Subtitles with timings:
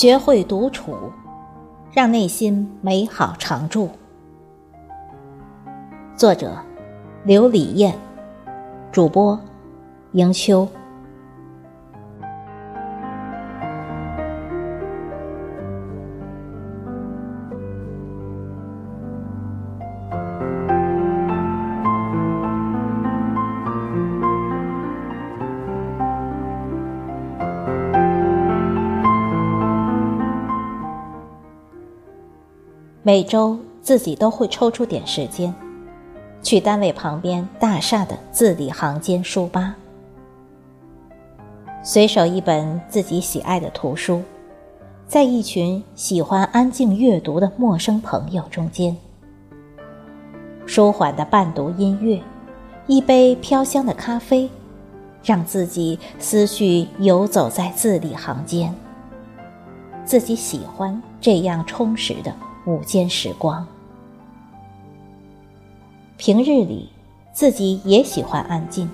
[0.00, 0.94] 学会独处，
[1.92, 3.90] 让内心美好常驻。
[6.16, 6.56] 作者：
[7.22, 7.94] 刘李艳，
[8.90, 9.38] 主播：
[10.12, 10.66] 迎秋。
[33.02, 35.54] 每周自己都会抽出点时间，
[36.42, 39.74] 去单位旁边大厦的字里行间书吧，
[41.82, 44.20] 随手一本自己喜爱的图书，
[45.06, 48.94] 在一群喜欢安静阅读的陌生朋友中间，
[50.66, 52.20] 舒缓的伴读音乐，
[52.86, 54.50] 一杯飘香的咖啡，
[55.24, 58.74] 让自己思绪游走在字里行间。
[60.04, 62.30] 自己喜欢这样充实的。
[62.66, 63.66] 午间时光，
[66.18, 66.90] 平日里
[67.32, 68.88] 自己也喜欢安静，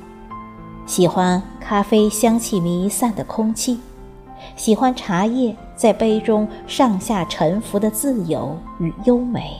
[0.86, 3.80] 喜欢咖啡香气弥散的空气，
[4.54, 9.56] 喜欢茶叶在杯中上下沉浮的自由与优美，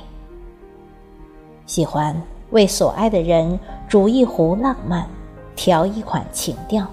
[1.66, 2.14] 喜欢
[2.50, 5.04] 为所爱的人煮一壶浪漫，
[5.56, 6.86] 调一款情调，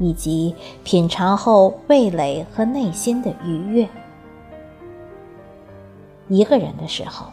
[0.00, 3.88] 以及品尝后味蕾和内心的愉悦。
[6.28, 7.26] 一个人的时候，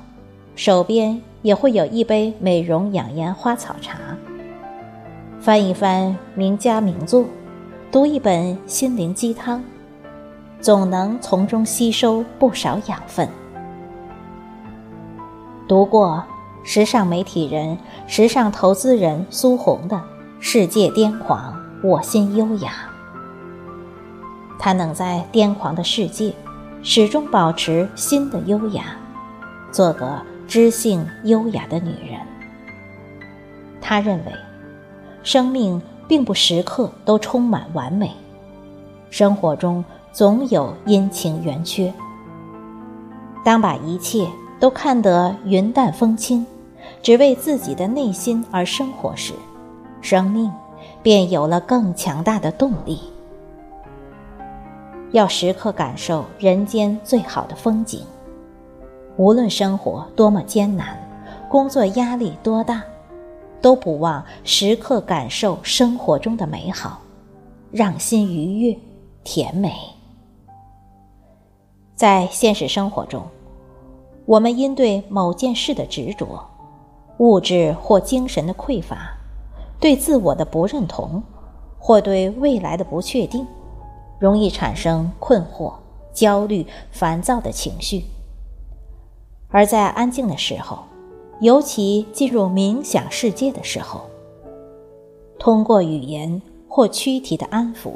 [0.56, 3.98] 手边也会有一杯美容养颜花草茶。
[5.40, 7.26] 翻一翻名家名作，
[7.92, 9.64] 读一本心灵鸡汤，
[10.62, 13.28] 总能从中吸收不少养分。
[15.68, 16.24] 读过
[16.64, 19.96] 时尚媒体人、时尚投资人苏红的
[20.40, 22.72] 《世界癫狂，我心优雅》，
[24.60, 26.34] 她能在癫狂的世界。
[26.86, 28.84] 始终保持心的优雅，
[29.72, 32.20] 做个知性优雅的女人。
[33.80, 34.34] 他认为，
[35.24, 38.12] 生命并不时刻都充满完美，
[39.10, 41.92] 生活中总有阴晴圆缺。
[43.46, 44.28] 当把一切
[44.60, 46.46] 都看得云淡风轻，
[47.02, 49.32] 只为自己的内心而生活时，
[50.02, 50.52] 生命
[51.02, 53.00] 便有了更强大的动力。
[55.14, 58.02] 要时刻感受人间最好的风景，
[59.16, 60.98] 无论生活多么艰难，
[61.48, 62.82] 工作压力多大，
[63.62, 67.00] 都不忘时刻感受生活中的美好，
[67.70, 68.76] 让心愉悦、
[69.24, 69.72] 甜美。
[71.96, 73.22] 在现实生活中，
[74.26, 76.44] 我们因对某件事的执着，
[77.20, 79.16] 物质或精神的匮乏，
[79.80, 81.22] 对自我的不认同，
[81.78, 83.46] 或对未来的不确定。
[84.20, 85.74] 容易产生困惑、
[86.14, 88.06] 焦虑、烦躁的情绪，
[89.50, 90.80] 而在安静的时候，
[91.42, 94.02] 尤其进入冥想世界的时候，
[95.38, 97.92] 通过语言或躯体的安抚，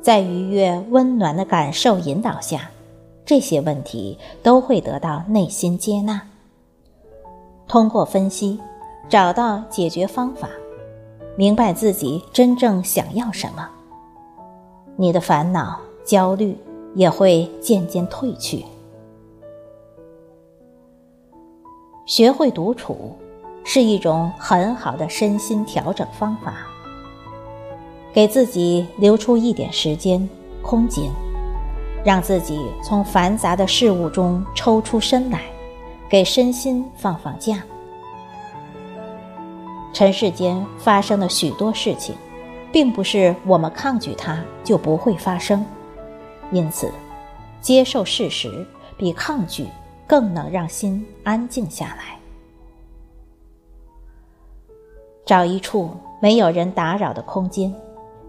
[0.00, 2.70] 在愉悦、温暖的感受引导下，
[3.24, 6.20] 这些问题都会得到内心接纳。
[7.66, 8.58] 通过分析，
[9.08, 10.48] 找到解决方法，
[11.36, 13.68] 明白自己真正想要什么。
[14.96, 16.56] 你的烦恼、焦虑
[16.94, 18.64] 也会渐渐褪去。
[22.06, 23.16] 学会独处，
[23.64, 26.54] 是一种很好的身心调整方法。
[28.12, 30.28] 给自己留出一点时间、
[30.62, 31.08] 空间，
[32.04, 35.42] 让自己从繁杂的事物中抽出身来，
[36.08, 37.62] 给身心放放假。
[39.92, 42.16] 尘世间发生的许多事情。
[42.72, 45.64] 并不是我们抗拒它就不会发生，
[46.52, 46.90] 因此，
[47.60, 48.66] 接受事实
[48.96, 49.66] 比抗拒
[50.06, 52.18] 更能让心安静下来。
[55.26, 55.90] 找一处
[56.20, 57.72] 没有人打扰的空间，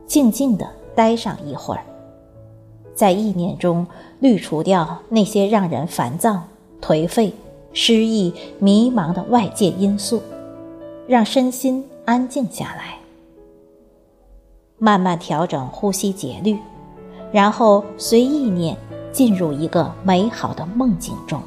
[0.06, 1.84] 静静的待上一会儿，
[2.94, 3.86] 在意念中
[4.20, 6.44] 滤除掉那些让人烦躁、
[6.80, 7.34] 颓废、
[7.74, 10.22] 失意、迷茫的外界因素，
[11.08, 13.01] 让身心安静下来。
[14.84, 16.58] 慢慢调整呼吸节律，
[17.32, 18.76] 然后随意念
[19.12, 21.40] 进入一个美好的梦境中。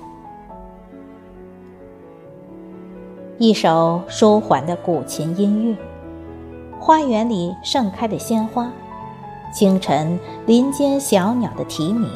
[3.39, 5.77] 一首舒缓的古琴音乐，
[6.79, 8.71] 花园里盛开的鲜花，
[9.53, 10.17] 清晨
[10.47, 12.09] 林间小鸟的啼鸣，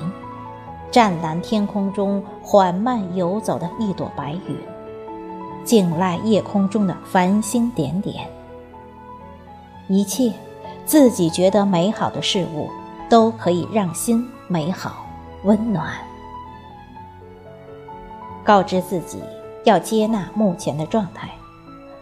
[0.88, 4.56] 湛蓝天空中缓慢游走的一朵白云，
[5.64, 8.25] 静赖夜空中的繁星点点，
[9.88, 10.32] 一切。
[10.88, 12.70] 自己觉得美好的事物，
[13.11, 15.05] 都可以让心美好。
[15.44, 15.93] 温暖。
[18.43, 19.23] 告知自己
[19.64, 21.31] 要接纳目前的状态，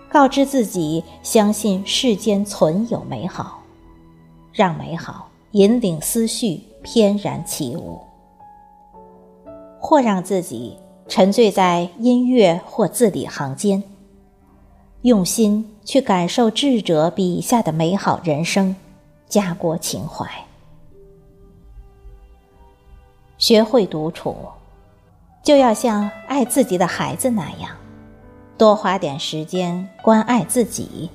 [0.08, 3.60] 告知自己相信世间存有美好，
[4.52, 7.98] 让美好引领思绪翩然起舞，
[9.80, 10.78] 或让自己
[11.08, 13.82] 沉醉在音乐或字里行间。
[15.06, 18.74] 用心去感受智者笔下的美好人生，
[19.28, 20.28] 家国情怀。
[23.38, 24.34] 学会独处，
[25.44, 27.70] 就要像爱自己的孩子那样，
[28.58, 31.08] 多花点时间关爱自己，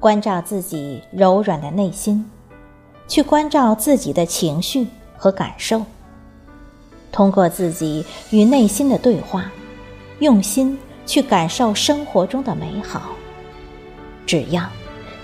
[0.00, 2.24] 关照自己柔软的内心，
[3.06, 4.86] 去关照自己的情绪
[5.18, 5.82] 和感受。
[7.10, 9.52] 通过自己与内心的对话，
[10.20, 10.78] 用心。
[11.06, 13.10] 去感受生活中的美好，
[14.26, 14.68] 只要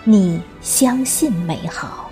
[0.04, 2.07] 你相信美好。